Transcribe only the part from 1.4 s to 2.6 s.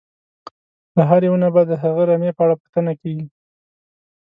نه به د هغه رمې په اړه